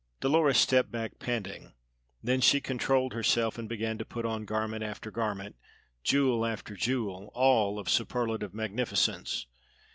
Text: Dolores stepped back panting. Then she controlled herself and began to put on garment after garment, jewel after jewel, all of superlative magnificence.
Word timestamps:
Dolores 0.19 0.57
stepped 0.57 0.89
back 0.91 1.19
panting. 1.19 1.73
Then 2.23 2.41
she 2.41 2.59
controlled 2.59 3.13
herself 3.13 3.59
and 3.59 3.69
began 3.69 3.99
to 3.99 4.03
put 4.03 4.25
on 4.25 4.45
garment 4.45 4.83
after 4.83 5.11
garment, 5.11 5.57
jewel 6.03 6.43
after 6.43 6.75
jewel, 6.75 7.29
all 7.35 7.77
of 7.77 7.87
superlative 7.87 8.51
magnificence. 8.55 9.45